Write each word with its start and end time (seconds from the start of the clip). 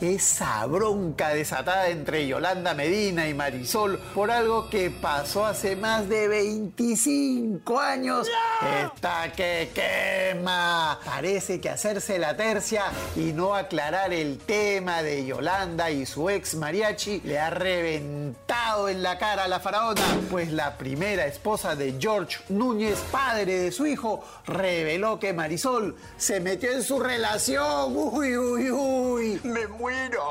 esa 0.00 0.64
bronca 0.66 1.30
desatada 1.30 1.88
entre 1.88 2.26
Yolanda 2.26 2.74
Medina 2.74 3.28
y 3.28 3.34
Marisol 3.34 3.98
por 4.14 4.30
algo 4.30 4.68
que 4.70 4.90
pasó 4.90 5.44
hace 5.44 5.76
más 5.76 6.08
de 6.08 6.28
25 6.28 7.78
años 7.78 8.28
está 8.84 9.32
que 9.32 9.70
quema. 9.74 10.98
Parece 11.04 11.60
que 11.60 11.70
hacerse 11.70 12.18
la 12.18 12.36
tercia 12.36 12.84
y 13.16 13.32
no 13.32 13.54
aclarar 13.54 14.12
el 14.12 14.38
tema 14.38 15.02
de 15.02 15.26
Yolanda 15.26 15.90
y 15.90 16.06
su 16.06 16.30
ex 16.30 16.54
mariachi 16.54 17.20
le 17.24 17.38
ha 17.38 17.50
reventado 17.50 18.88
en 18.88 19.02
la 19.02 19.18
cara 19.18 19.44
a 19.44 19.48
la 19.48 19.60
faraona, 19.60 20.02
pues 20.30 20.52
la 20.52 20.76
primera 20.76 21.26
esposa 21.26 21.76
de 21.76 21.94
George 21.98 22.38
Núñez, 22.48 22.98
padre 23.10 23.58
de 23.58 23.72
su 23.72 23.86
hijo, 23.86 24.24
reveló 24.46 25.18
que 25.18 25.32
Marisol 25.32 25.96
se 26.16 26.40
metió 26.40 26.70
en 26.72 26.82
su 26.82 27.00
relación. 27.00 27.96
Uy, 27.96 28.36
uy, 28.36 28.70
uy. 28.70 29.40
Me 29.44 29.66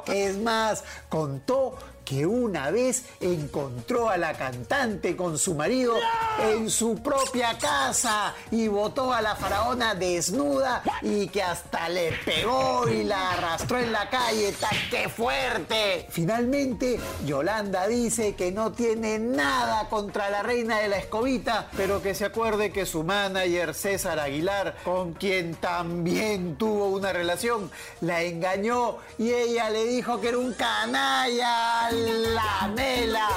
es 0.08 0.38
más, 0.38 0.84
contó 1.10 1.78
que 2.04 2.26
una 2.26 2.72
vez 2.72 3.06
encontró 3.20 4.10
a 4.10 4.18
la 4.18 4.34
cantante 4.34 5.16
con 5.16 5.38
su 5.38 5.56
marido 5.56 5.96
en 6.42 6.70
su 6.70 7.02
propia 7.02 7.58
casa 7.58 8.34
y 8.52 8.68
botó 8.68 9.14
a 9.14 9.22
la 9.22 9.36
faraona 9.36 9.96
desnuda 9.96 10.84
y 11.02 11.28
que 11.28 11.44
hasta 11.44 11.90
le 11.90 12.12
pegó 12.26 12.88
y 12.88 13.04
la 13.04 13.32
arrastró 13.32 13.80
en 13.80 13.92
la 13.92 14.10
calle. 14.10 14.54
¡Qué 14.90 15.10
fuerte! 15.10 16.08
Finalmente, 16.10 17.00
Yolanda 17.26 17.88
dice 17.88 18.36
que 18.36 18.52
no 18.52 18.72
tiene 18.72 19.20
nada 19.20 19.90
contra 19.90 20.30
la 20.30 20.44
reina 20.44 20.80
de 20.80 20.88
la 20.88 20.98
escobita, 20.98 21.70
pero 21.76 22.02
que 22.02 22.16
se 22.16 22.26
acuerde 22.26 22.72
que 22.72 22.86
su 22.86 23.04
manager 23.04 23.73
César 23.73 24.20
Aguilar, 24.20 24.76
con 24.84 25.14
quien 25.14 25.56
también 25.56 26.58
tuvo 26.58 26.88
una 26.88 27.14
relación, 27.14 27.72
la 28.02 28.22
engañó 28.22 28.98
y 29.17 29.32
ella 29.32 29.70
le 29.70 29.86
dijo 29.86 30.20
que 30.20 30.30
era 30.30 30.38
un 30.38 30.54
canalla 30.54 31.62
la 31.92 32.67
mela. 32.76 33.28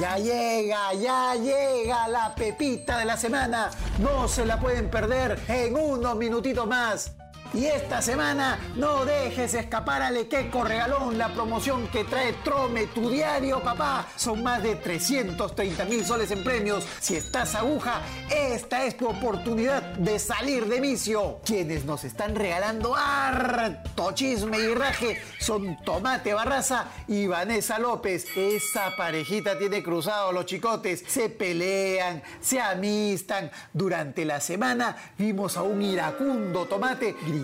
Ya 0.00 0.16
llega, 0.16 0.94
ya 0.94 1.34
llega 1.34 2.08
la 2.08 2.34
pepita 2.34 2.98
de 2.98 3.04
la 3.04 3.16
semana. 3.16 3.70
No 3.98 4.26
se 4.26 4.44
la 4.44 4.58
pueden 4.58 4.90
perder 4.90 5.38
en 5.46 5.76
unos 5.76 6.16
minutitos 6.16 6.66
más. 6.66 7.12
Y 7.54 7.66
esta 7.66 8.00
semana 8.00 8.58
no 8.76 9.04
dejes 9.04 9.52
escapar 9.52 10.00
a 10.00 10.10
Lequeco 10.10 10.64
Regalón, 10.64 11.18
la 11.18 11.28
promoción 11.34 11.86
que 11.88 12.04
trae 12.04 12.32
Trome, 12.44 12.86
tu 12.86 13.10
diario, 13.10 13.62
papá. 13.62 14.06
Son 14.16 14.42
más 14.42 14.62
de 14.62 14.76
330 14.76 15.84
mil 15.84 16.02
soles 16.04 16.30
en 16.30 16.42
premios. 16.42 16.86
Si 17.00 17.14
estás 17.14 17.54
aguja, 17.54 18.00
esta 18.30 18.86
es 18.86 18.96
tu 18.96 19.06
oportunidad 19.06 19.82
de 19.82 20.18
salir 20.18 20.66
de 20.66 20.80
vicio. 20.80 21.40
Quienes 21.44 21.84
nos 21.84 22.04
están 22.04 22.34
regalando 22.34 22.96
harto 22.96 24.12
chisme 24.12 24.58
y 24.58 24.74
raje 24.74 25.20
son 25.38 25.76
Tomate 25.84 26.32
Barraza 26.32 26.86
y 27.06 27.26
Vanessa 27.26 27.78
López. 27.78 28.26
Esa 28.34 28.96
parejita 28.96 29.58
tiene 29.58 29.82
cruzados 29.82 30.32
los 30.32 30.46
chicotes. 30.46 31.04
Se 31.06 31.28
pelean, 31.28 32.22
se 32.40 32.62
amistan. 32.62 33.50
Durante 33.74 34.24
la 34.24 34.40
semana 34.40 34.96
vimos 35.18 35.58
a 35.58 35.62
un 35.62 35.82
iracundo 35.82 36.64
Tomate 36.64 37.14
gritando 37.26 37.41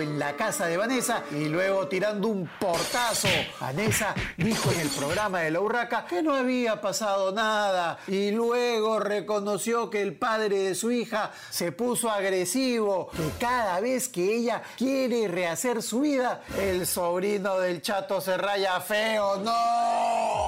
en 0.00 0.18
la 0.18 0.36
casa 0.36 0.66
de 0.66 0.76
Vanessa 0.76 1.22
y 1.30 1.48
luego 1.48 1.88
tirando 1.88 2.28
un 2.28 2.48
portazo. 2.58 3.28
Vanessa 3.60 4.14
dijo 4.36 4.70
en 4.72 4.80
el 4.80 4.88
programa 4.88 5.40
de 5.40 5.50
la 5.50 5.60
Urraca 5.60 6.06
que 6.06 6.22
no 6.22 6.34
había 6.34 6.80
pasado 6.80 7.32
nada 7.32 7.98
y 8.06 8.30
luego 8.30 8.98
reconoció 8.98 9.90
que 9.90 10.02
el 10.02 10.14
padre 10.14 10.58
de 10.58 10.74
su 10.74 10.90
hija 10.90 11.32
se 11.50 11.72
puso 11.72 12.10
agresivo, 12.10 13.08
que 13.10 13.30
cada 13.38 13.80
vez 13.80 14.08
que 14.08 14.36
ella 14.36 14.62
quiere 14.76 15.28
rehacer 15.28 15.82
su 15.82 16.00
vida, 16.00 16.42
el 16.58 16.86
sobrino 16.86 17.58
del 17.58 17.82
chato 17.82 18.20
se 18.20 18.36
raya 18.36 18.80
feo. 18.80 19.36
¡No! 19.38 20.45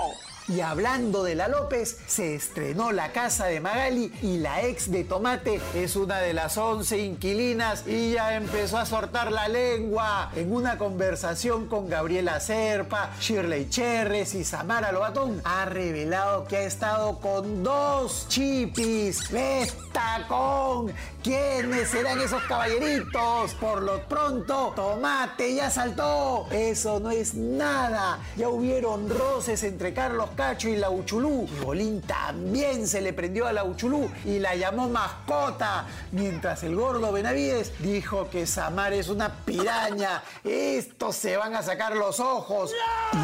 Y 0.48 0.62
hablando 0.62 1.25
de 1.25 1.34
la 1.34 1.47
López, 1.47 1.98
se 2.06 2.34
estrenó 2.34 2.91
La 2.91 3.12
Casa 3.12 3.44
de 3.47 3.60
Magali 3.60 4.10
y 4.22 4.38
la 4.38 4.62
ex 4.62 4.91
de 4.91 5.04
Tomate 5.04 5.60
es 5.75 5.94
una 5.94 6.20
de 6.20 6.32
las 6.32 6.56
11 6.56 6.97
inquilinas 6.98 7.86
y 7.86 8.12
ya 8.12 8.34
empezó 8.34 8.78
a 8.78 8.86
soltar 8.86 9.31
la 9.31 9.47
lengua 9.48 10.31
en 10.34 10.50
una 10.50 10.78
conversación 10.78 11.66
con 11.66 11.91
Gabriela 11.91 12.41
Serpa, 12.41 13.10
Shirley 13.20 13.69
Cherres 13.69 14.34
y 14.34 14.42
Samara 14.42 14.91
Lobatón. 14.91 15.42
Ha 15.44 15.66
revelado 15.66 16.47
que 16.47 16.56
ha 16.56 16.62
estado 16.62 17.19
con 17.20 17.62
dos 17.62 18.26
chipis. 18.28 19.30
¡Bestacón! 19.30 20.94
¿Quiénes 21.22 21.91
serán 21.91 22.20
esos 22.22 22.42
caballeritos? 22.44 23.53
Por 23.60 23.82
lo 23.82 24.09
pronto, 24.09 24.72
Tomate 24.75 25.56
ya 25.56 25.69
saltó. 25.69 26.47
Eso 26.50 27.00
no 27.00 27.10
es 27.10 27.34
nada. 27.34 28.20
Ya 28.38 28.48
hubieron 28.48 29.10
roces 29.10 29.62
entre 29.62 29.92
Carlos 29.92 30.30
Cacho 30.38 30.69
y 30.69 30.76
la 30.76 30.88
Uchulú. 30.88 31.49
Y 31.53 31.65
Bolín 31.65 32.00
también 32.00 32.87
se 32.87 33.00
le 33.00 33.12
prendió 33.12 33.49
a 33.49 33.53
la 33.53 33.65
Uchulú 33.65 34.09
y 34.25 34.38
la 34.38 34.54
llamó 34.54 34.88
mascota. 34.88 35.84
Mientras 36.12 36.62
el 36.62 36.76
gordo 36.76 37.10
Benavides 37.10 37.72
dijo 37.81 38.31
que 38.31 38.47
Samar 38.47 38.93
es 38.93 39.09
una 39.09 39.34
piraña. 39.44 40.22
Estos 40.44 41.16
se 41.16 41.37
van 41.37 41.56
a 41.56 41.62
sacar 41.65 41.97
los 41.97 42.21
ojos. 42.21 42.71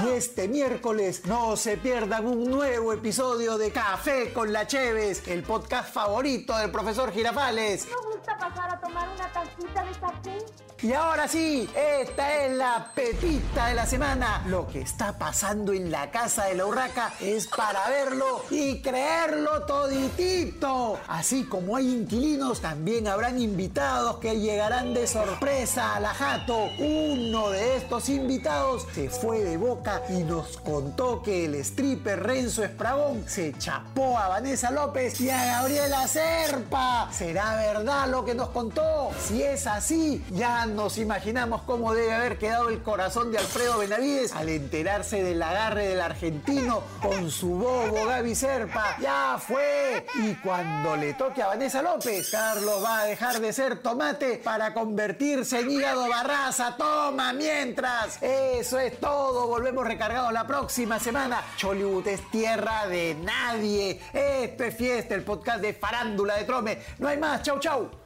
Y 0.04 0.08
este 0.08 0.48
miércoles 0.48 1.24
no 1.26 1.56
se 1.56 1.76
pierdan 1.76 2.26
un 2.26 2.50
nuevo 2.50 2.92
episodio 2.92 3.58
de 3.58 3.70
Café 3.70 4.32
con 4.32 4.52
la 4.52 4.66
Cheves, 4.66 5.28
el 5.28 5.44
podcast 5.44 5.94
favorito 5.94 6.58
del 6.58 6.72
profesor 6.72 7.12
Girafales. 7.12 7.86
¿No 8.44 8.50
gusta 8.50 8.62
pasar 8.62 8.74
a 8.74 8.80
tomar 8.80 9.08
una 9.08 9.32
tacita 9.32 9.84
de 9.84 9.92
café? 9.92 10.64
Y 10.82 10.92
ahora 10.92 11.26
sí, 11.28 11.66
esta 11.74 12.44
es 12.44 12.56
la 12.56 12.90
pepita 12.94 13.68
de 13.68 13.74
la 13.74 13.86
semana. 13.86 14.42
Lo 14.48 14.66
que 14.68 14.82
está 14.82 15.16
pasando 15.16 15.72
en 15.72 15.90
la 15.90 16.10
casa 16.10 16.44
de 16.44 16.56
la 16.56 16.66
urraca 16.66 17.14
es 17.20 17.46
para 17.46 17.88
verlo 17.88 18.44
y 18.50 18.82
creerlo 18.82 19.62
toditito. 19.62 20.98
Así 21.08 21.44
como 21.44 21.76
hay 21.76 21.90
inquilinos, 21.90 22.60
también 22.60 23.08
habrán 23.08 23.40
invitados 23.40 24.18
que 24.18 24.38
llegarán 24.38 24.92
de 24.92 25.06
sorpresa 25.06 25.94
a 25.94 26.00
la 26.00 26.12
jato. 26.12 26.68
Uno 26.78 27.48
de 27.48 27.76
estos 27.76 28.10
invitados 28.10 28.86
se 28.92 29.08
fue 29.08 29.42
de 29.42 29.56
boca 29.56 30.02
y 30.10 30.22
nos 30.22 30.58
contó 30.58 31.22
que 31.22 31.46
el 31.46 31.54
stripper 31.54 32.22
Renzo 32.22 32.62
Espragón 32.62 33.24
se 33.26 33.56
chapó 33.56 34.18
a 34.18 34.28
Vanessa 34.28 34.70
López 34.70 35.18
y 35.22 35.30
a 35.30 35.46
Gabriela 35.46 36.06
Serpa. 36.08 37.08
¿Será 37.10 37.56
verdad 37.56 38.08
lo 38.08 38.22
nos 38.34 38.48
contó? 38.50 39.10
Si 39.20 39.42
es 39.42 39.66
así, 39.66 40.24
ya 40.30 40.66
nos 40.66 40.98
imaginamos 40.98 41.62
cómo 41.62 41.94
debe 41.94 42.12
haber 42.12 42.38
quedado 42.38 42.68
el 42.68 42.82
corazón 42.82 43.32
de 43.32 43.38
Alfredo 43.38 43.78
Benavides 43.78 44.32
al 44.32 44.48
enterarse 44.48 45.22
del 45.22 45.42
agarre 45.42 45.88
del 45.88 46.00
argentino 46.00 46.82
con 47.00 47.30
su 47.30 47.48
bobo 47.50 48.06
Gaby 48.06 48.34
Serpa. 48.34 48.96
¡Ya 49.00 49.38
fue! 49.38 50.06
Y 50.22 50.34
cuando 50.36 50.96
le 50.96 51.14
toque 51.14 51.42
a 51.42 51.48
Vanessa 51.48 51.82
López, 51.82 52.30
Carlos 52.30 52.84
va 52.84 53.00
a 53.00 53.04
dejar 53.04 53.40
de 53.40 53.52
ser 53.52 53.78
tomate 53.80 54.40
para 54.42 54.74
convertirse 54.74 55.60
en 55.60 55.70
hígado 55.70 56.08
barraza. 56.08 56.76
¡Toma 56.76 57.32
mientras! 57.32 58.22
Eso 58.22 58.78
es 58.78 58.98
todo. 58.98 59.46
Volvemos 59.46 59.86
recargados 59.86 60.32
la 60.32 60.46
próxima 60.46 60.98
semana. 60.98 61.42
Chollywood 61.56 62.06
es 62.08 62.30
tierra 62.30 62.86
de 62.86 63.14
nadie. 63.14 64.00
Esto 64.12 64.64
es 64.64 64.76
fiesta, 64.76 65.14
el 65.14 65.22
podcast 65.22 65.60
de 65.60 65.72
farándula 65.74 66.36
de 66.36 66.44
Trome. 66.44 66.78
No 66.98 67.08
hay 67.08 67.18
más. 67.18 67.42
Chau, 67.42 67.58
chau. 67.58 68.03